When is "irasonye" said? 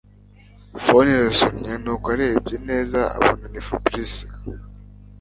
1.15-1.71